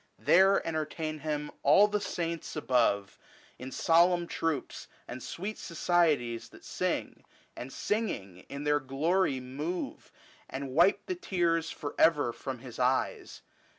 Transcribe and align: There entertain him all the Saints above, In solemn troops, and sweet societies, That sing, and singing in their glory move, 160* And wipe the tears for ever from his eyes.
There 0.17 0.65
entertain 0.67 1.19
him 1.19 1.51
all 1.61 1.87
the 1.87 2.01
Saints 2.01 2.55
above, 2.55 3.19
In 3.59 3.71
solemn 3.71 4.25
troops, 4.25 4.87
and 5.07 5.21
sweet 5.21 5.59
societies, 5.59 6.49
That 6.49 6.65
sing, 6.65 7.23
and 7.55 7.71
singing 7.71 8.47
in 8.49 8.63
their 8.63 8.79
glory 8.79 9.39
move, 9.39 10.05
160* 10.11 10.11
And 10.49 10.69
wipe 10.71 11.05
the 11.05 11.13
tears 11.13 11.69
for 11.69 11.93
ever 11.99 12.33
from 12.33 12.57
his 12.65 12.79
eyes. 12.79 13.43